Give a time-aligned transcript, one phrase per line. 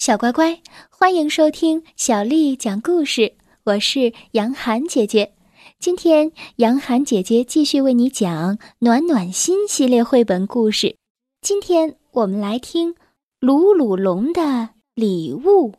[0.00, 3.34] 小乖乖，欢迎收听小丽讲故事。
[3.64, 5.34] 我是杨涵姐姐，
[5.78, 10.96] 今天杨涵姐姐继续为你讲《暖暖心》系列绘本故事。
[11.42, 12.94] 今天我们来听
[13.40, 15.72] 《鲁鲁龙的礼物》，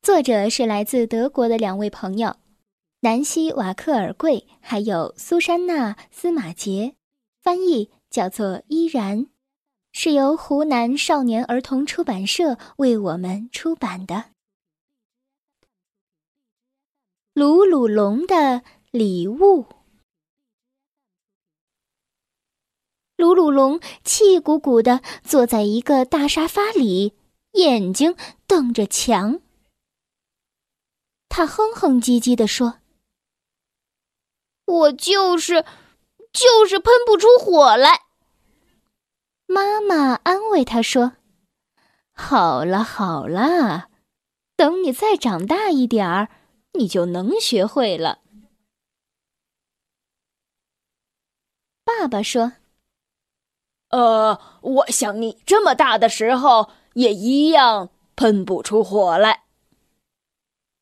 [0.00, 2.36] 作者是来自德国的两位朋友，
[3.00, 6.94] 南希·瓦克尔贵，还有苏珊娜·司马杰，
[7.42, 9.26] 翻译叫做依然。
[9.98, 14.14] 是由湖南少年儿童出版社为我们出版的
[17.32, 19.64] 《鲁鲁龙的礼物》。
[23.16, 27.14] 鲁鲁龙气鼓鼓的坐在一个大沙发里，
[27.52, 28.14] 眼睛
[28.46, 29.40] 瞪着墙。
[31.30, 32.80] 他哼哼唧唧的说
[34.66, 35.64] ：“我就是，
[36.34, 38.02] 就是喷不出火来。”
[39.46, 41.12] 妈妈安慰他说
[42.12, 43.88] ：“好了好了，
[44.56, 46.28] 等你再长大一点儿，
[46.72, 48.20] 你就能学会了。”
[51.84, 52.54] 爸爸说
[53.90, 59.44] ：“呃，我想你这么大的时候也一样喷不出火来。”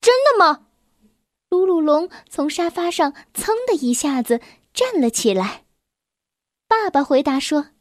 [0.00, 0.66] 真的吗？
[1.50, 4.40] 鲁鲁龙从沙发上噌的一下子
[4.72, 5.64] 站了起来。
[6.66, 7.73] 爸爸回答说。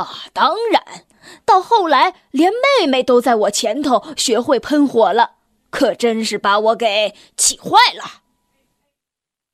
[0.00, 1.04] 啊，当然！
[1.44, 5.36] 到后来，连妹妹都在我前头学会喷火了，
[5.70, 8.22] 可真是把我给气坏了。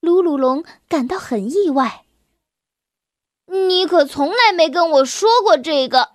[0.01, 2.05] 鲁鲁龙感到很意外。
[3.47, 6.11] 你可从来没跟我说过这个，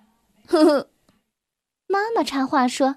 [0.46, 0.88] 呵呵。
[1.86, 2.96] 妈妈插话说：“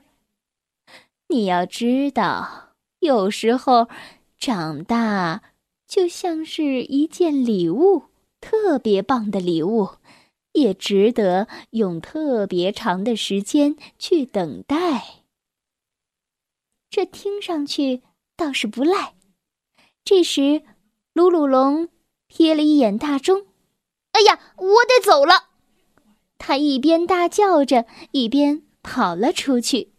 [1.28, 2.70] 你要知道，
[3.00, 3.90] 有时候
[4.38, 5.42] 长大
[5.88, 8.04] 就像是一件礼物，
[8.40, 9.96] 特别棒的礼物。”
[10.56, 15.24] 也值得用特别长的时间去等待。
[16.90, 18.02] 这听上去
[18.36, 19.16] 倒是不赖。
[20.04, 20.64] 这时，
[21.14, 21.90] 鲁鲁龙
[22.30, 23.48] 瞥了一眼大钟
[24.14, 25.50] ，“哎呀，我得走了！”
[26.38, 29.94] 他一边大叫着，一边跑了出去。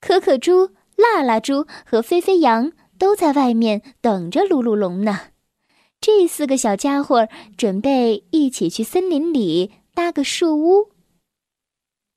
[0.00, 5.29] 可可猪、辣辣猪和飞飞羊都在外面等着鲁鲁龙呢。
[6.00, 7.28] 这四个小家伙
[7.58, 10.92] 准备一起去森林里搭个树屋。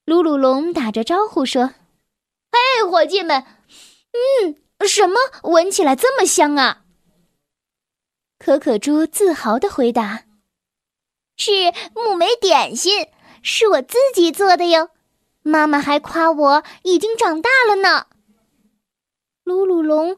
[0.05, 1.67] 鲁鲁龙打着招呼说
[2.51, 3.43] ：“嘿，伙计们，
[4.13, 4.55] 嗯，
[4.87, 6.83] 什么闻起来这么香啊？”
[8.39, 10.25] 可可猪自豪的回答
[11.35, 11.51] ：“是
[11.93, 13.07] 木莓点心，
[13.41, 14.91] 是我自己做的哟。
[15.41, 18.07] 妈妈还夸我已经长大了呢。”
[19.43, 20.15] 鲁鲁龙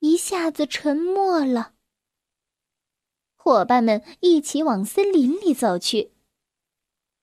[0.00, 1.72] 一下子沉默了。
[3.48, 6.12] 伙伴们一起往森林里走去。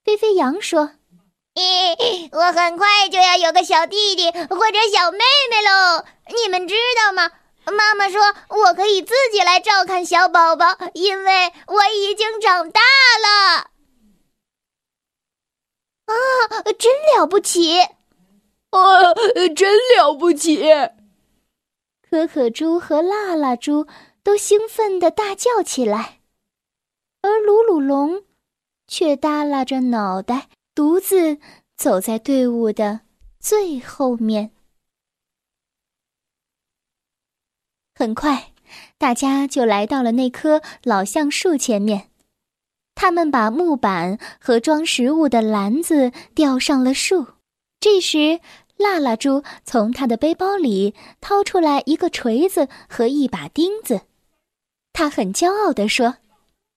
[0.04, 0.94] 飞飞羊说
[1.54, 5.20] ：“咦，我很快就要有个小弟弟或者小妹
[5.52, 6.04] 妹喽！
[6.36, 7.32] 你们知道吗？
[7.66, 8.20] 妈妈说
[8.50, 12.82] 我可以自己来照看小宝宝，因为我已经长大
[13.22, 13.70] 了。”
[16.06, 16.16] 啊，
[16.80, 17.82] 真了不起！
[18.72, 19.14] 啊，
[19.56, 20.64] 真了不起！
[22.10, 23.86] 可可猪和辣辣猪。
[24.26, 26.20] 都兴奋地大叫起来，
[27.22, 28.24] 而鲁鲁龙
[28.88, 31.38] 却耷拉着脑袋，独自
[31.78, 33.02] 走在队伍的
[33.40, 34.50] 最后面。
[37.94, 38.52] 很快，
[38.98, 42.10] 大家就来到了那棵老橡树前面。
[42.96, 47.28] 他们把木板和装食物的篮子吊上了树。
[47.80, 48.40] 这时，
[48.78, 54.02] 辣辣猪从他的背包里掏出来一个锤子和一把钉子。
[54.98, 56.16] 他很骄傲地说：“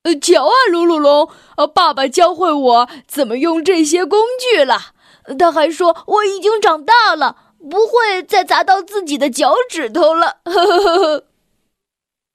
[0.02, 4.92] 呃，瞧啊，鲁鲁龙，呃，爸爸教会我怎么用这些工具了。
[5.38, 11.24] 他还说我已经长大了，不会再砸到自己的脚趾头了。”呵呵呵呵。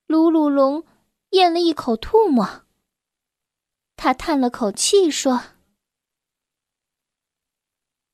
[0.08, 0.86] 鲁鲁龙
[1.32, 2.62] 咽了一口唾沫，
[3.98, 5.42] 他叹了口气说：“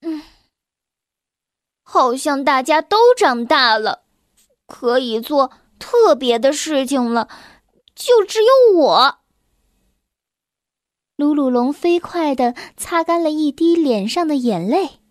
[0.02, 0.24] 嗯，
[1.84, 4.02] 好像大家都长大了，
[4.66, 7.29] 可以做特别的事情了。”
[7.99, 9.19] 就只有我。
[11.17, 15.01] 鲁鲁龙飞快的擦干了一滴脸上的眼泪，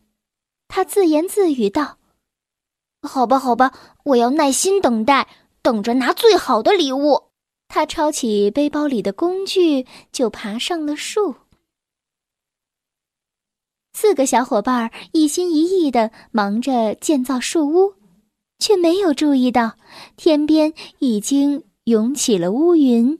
[0.66, 1.98] 他自言自语道
[3.06, 3.72] ：“好吧，好吧，
[4.04, 5.28] 我要耐心等待，
[5.60, 7.24] 等着拿最好的礼物。”
[7.68, 11.34] 他抄起背包里的工具，就爬上了树。
[13.92, 17.96] 四个小伙伴一心一意的忙着建造树屋，
[18.58, 19.76] 却没有注意到
[20.16, 21.67] 天边已经。
[21.88, 23.18] 涌起了乌云，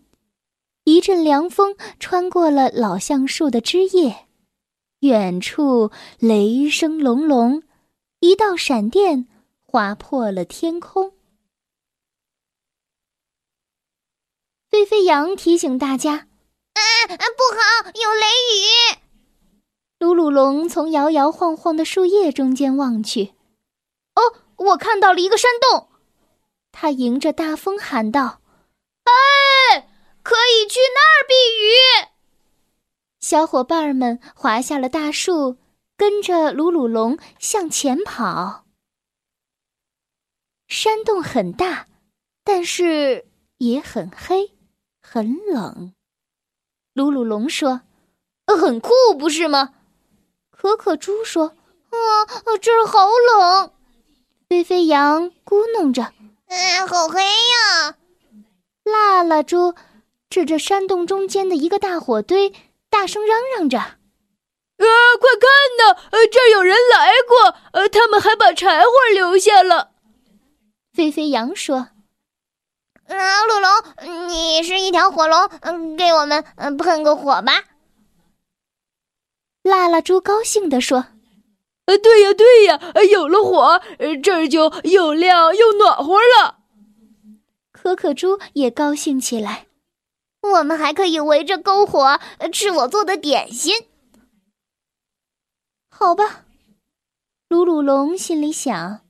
[0.85, 4.27] 一阵凉风穿过了老橡树的枝叶，
[5.01, 7.63] 远处雷声隆隆，
[8.21, 9.27] 一道闪电
[9.65, 11.15] 划破了天空。
[14.69, 16.29] 飞飞羊提醒大家
[16.77, 17.15] ：“啊，不
[17.57, 18.99] 好，有雷雨！”
[19.99, 23.33] 鲁鲁龙从摇摇晃晃的树叶中间望去，
[24.15, 24.21] 哦，
[24.57, 25.89] 我看到了一个山洞。
[26.71, 28.43] 他迎着大风喊道
[29.71, 29.89] ：“哎，
[30.23, 32.09] 可以去那儿避雨！”
[33.21, 35.59] 小伙伴们滑下了大树，
[35.97, 38.65] 跟着鲁鲁龙向前跑。
[40.69, 41.87] 山洞很大，
[42.45, 43.27] 但是
[43.59, 44.53] 也很黑，
[45.03, 45.95] 很冷。
[46.93, 47.83] 鲁鲁龙说
[48.47, 49.75] ：“很酷，不是吗？”
[50.51, 51.57] 可可猪说
[51.91, 53.73] ：“啊，这儿好冷。”
[54.49, 56.13] 飞飞羊咕哝着
[56.49, 57.97] ：“嗯，好黑呀！”
[58.93, 59.75] 辣辣猪
[60.31, 62.53] 指着山洞中间的一个大火堆。
[62.91, 64.87] 大声嚷嚷着：“啊，
[65.21, 66.01] 快看呐！
[66.11, 69.91] 呃，这儿有人来过，呃，他们还把柴火留下了。”
[70.95, 71.89] 飞飞羊说
[73.09, 77.65] ：“啊，鲁龙，你是一条火龙，嗯，给我们嗯喷个火吧。”
[79.63, 81.09] 辣辣猪高兴地说
[81.85, 82.81] ：“呃，对呀，对呀，
[83.11, 83.83] 有了火，
[84.23, 86.58] 这儿就又亮又暖和了。”
[87.97, 89.67] 可可猪也高兴起来。
[90.41, 92.21] 我们还可以围着篝火
[92.53, 93.75] 吃我做的点心。
[95.91, 96.45] 好吧，
[97.49, 99.01] 鲁鲁龙心里想。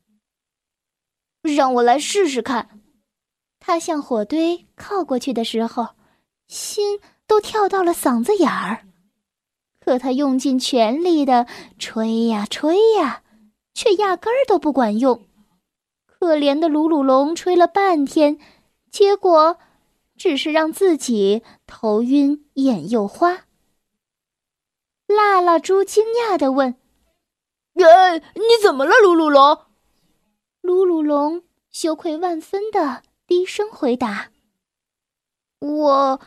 [1.43, 2.81] 让我来试试看。
[3.61, 5.89] 他向火堆靠过去的时候，
[6.47, 8.87] 心都跳到了嗓子眼儿。
[9.81, 11.47] 可他用尽全力的
[11.79, 13.23] 吹呀吹呀，
[13.75, 15.23] 却压根儿都不管用。
[16.07, 18.39] 可怜的鲁鲁龙吹了半天，
[18.91, 19.59] 结果。
[20.19, 23.47] 只是让自己头晕眼又花。
[25.07, 26.75] 辣辣猪惊讶的问
[27.79, 29.67] ：“哎，你怎么了，鲁鲁龙？”
[30.61, 34.33] 鲁鲁龙羞愧万分的低声回答
[35.61, 36.21] ：“我，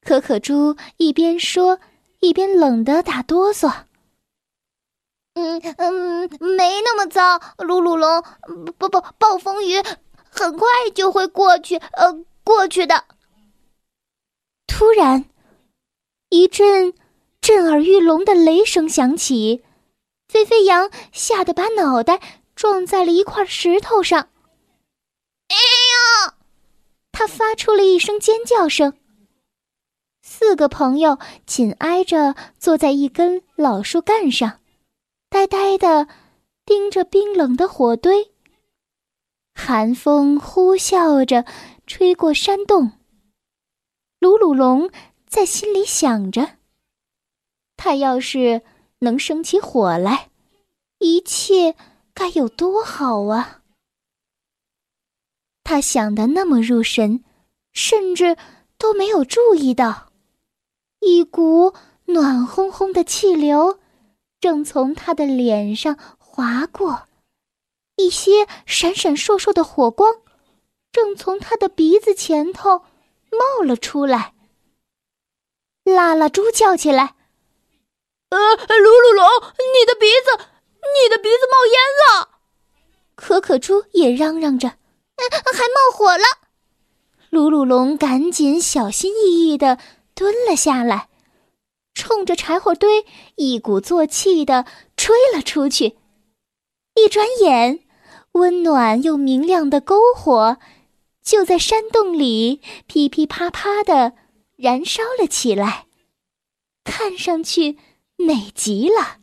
[0.01, 1.79] 可可猪一边说，
[2.21, 3.83] 一边冷得打哆嗦。
[5.33, 7.39] 嗯嗯，没那么糟。
[7.57, 8.23] 鲁鲁龙，
[8.77, 9.81] 不不，暴风雨
[10.29, 12.13] 很快就会过去，呃，
[12.43, 13.05] 过去的。
[14.67, 15.25] 突然，
[16.29, 16.93] 一阵
[17.39, 19.63] 震耳欲聋的雷声响起，
[20.27, 22.19] 飞飞羊吓得把脑袋
[22.55, 24.29] 撞在了一块石头上。
[25.47, 26.35] 哎呀！
[27.11, 28.97] 他发出了一声尖叫声。
[30.23, 34.60] 四个朋友紧挨着坐在一根老树干上。
[35.31, 36.09] 呆呆的
[36.65, 38.33] 盯着冰冷的火堆，
[39.53, 41.45] 寒风呼啸着
[41.87, 42.91] 吹过山洞。
[44.19, 44.91] 鲁鲁龙
[45.25, 46.57] 在心里想着：
[47.77, 48.61] 他要是
[48.99, 50.31] 能生起火来，
[50.99, 51.77] 一切
[52.13, 53.61] 该有多好啊！
[55.63, 57.23] 他想的那么入神，
[57.71, 58.35] 甚至
[58.77, 60.11] 都没有注意到，
[60.99, 61.73] 一股
[62.07, 63.79] 暖烘烘的气流。
[64.41, 67.07] 正从他的脸上划过，
[67.95, 70.15] 一些闪闪烁烁的火光，
[70.91, 72.79] 正从他的鼻子前头
[73.29, 74.33] 冒了出来。
[75.83, 77.15] 拉拉猪叫起来
[78.29, 79.27] ：“呃，鲁鲁龙，
[79.75, 80.45] 你的鼻子，
[80.81, 82.39] 你的鼻子冒烟了！”
[83.13, 84.69] 可可猪也嚷嚷着
[85.53, 86.23] ：“还冒火了！”
[87.29, 89.77] 鲁鲁龙赶紧小心翼翼的
[90.15, 91.10] 蹲了下来。
[91.93, 93.05] 冲着柴火堆
[93.35, 94.65] 一鼓作气的
[94.97, 95.97] 吹了出去，
[96.95, 97.81] 一转眼，
[98.33, 100.57] 温暖又明亮的篝火
[101.23, 104.13] 就在山洞里噼噼啪啪的
[104.55, 105.85] 燃烧了起来，
[106.83, 107.77] 看上去
[108.15, 109.17] 美极了。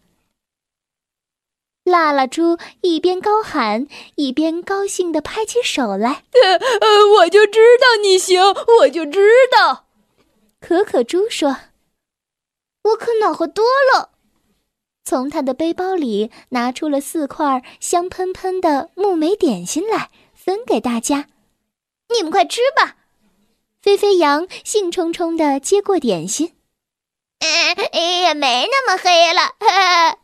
[1.84, 6.24] 辣辣猪一边高喊，一边高兴的拍起手来
[6.80, 8.42] ：“呃，我就知道你行，
[8.80, 9.86] 我就知道。”
[10.60, 11.56] 可可猪说。
[12.82, 14.10] 我可暖和多了，
[15.04, 21.26] 从他的背包里拿出了四块香喷喷的木莓点心来，分给大家。
[22.14, 22.96] 你们快吃吧！
[23.80, 26.54] 飞飞羊兴冲冲的接过点心。
[27.92, 30.18] 也没那么黑了。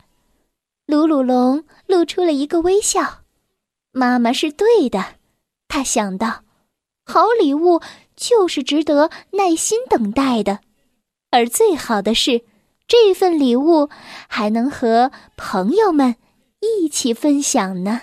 [0.86, 3.22] 鲁鲁龙露出了一个微笑。
[3.92, 5.14] 妈妈是对的，
[5.68, 6.42] 他想到，
[7.06, 7.80] 好礼物
[8.16, 10.60] 就是值得耐心等待的，
[11.34, 12.44] 而最好的是。
[12.86, 13.88] 这份礼物
[14.28, 16.16] 还能和朋友们
[16.60, 18.02] 一起分享呢，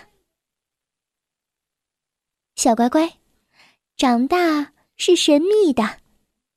[2.56, 3.14] 小乖乖，
[3.96, 5.98] 长大是神秘的，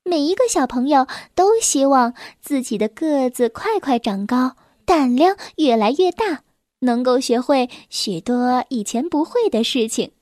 [0.04, 6.44] 每一个小朋友都希望自己的个子快快长高，胆量越来越大，
[6.80, 10.12] 能够学会许多以前不会的事情，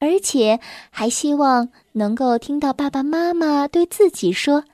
[0.00, 0.58] 而且
[0.90, 4.64] 还希望能够听到爸爸妈妈对自己说：“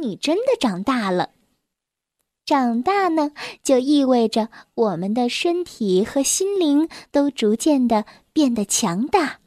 [0.00, 1.30] 你真的长大了。”
[2.46, 3.32] 长大呢，
[3.62, 9.40] 就意味着我们的身体和心灵都逐渐的变得强大，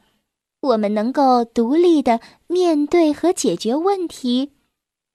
[0.62, 4.54] 我们能够独立的面对和解决问题，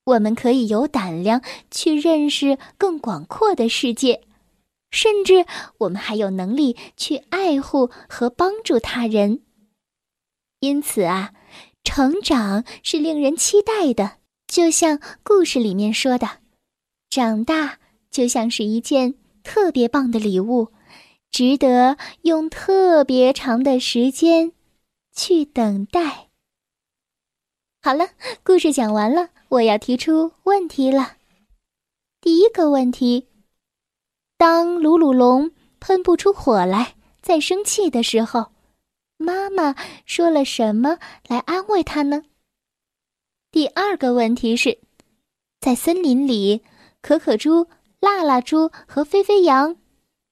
[0.05, 4.23] 我们可以有胆量去认识更广阔的世界，
[4.93, 5.45] 甚至
[5.79, 9.43] 我们还有能力去爱护和帮助他人。
[10.61, 11.35] 因此啊，
[11.83, 14.19] 成长是令人期待的，
[14.53, 16.29] 就像故事里面说的。
[17.09, 17.79] 长大
[18.11, 20.71] 就像是一件特别棒的礼物，
[21.31, 24.53] 值得用特别长的时间
[25.15, 26.29] 去等待。
[27.81, 28.11] 好了，
[28.45, 31.17] 故事讲完了，我要提出问题了。
[32.21, 33.29] 第一个问题：
[34.37, 38.53] 当鲁鲁龙喷不出火来，在生气的时候，
[39.17, 42.25] 妈妈说了什么来安慰他呢？
[43.53, 44.79] 第二个问题是，
[45.61, 46.63] 在森林里。
[47.03, 47.67] 可可猪、
[48.01, 49.77] 辣辣猪和菲菲羊，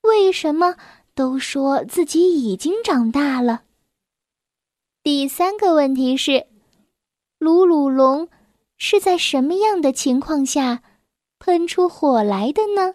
[0.02, 0.76] 为什么
[1.14, 3.64] 都说自己已经长大了？
[5.02, 6.46] 第三个问题是，
[7.38, 8.28] 鲁鲁龙
[8.78, 10.82] 是在什么样的情况下
[11.40, 12.94] 喷出火来的呢？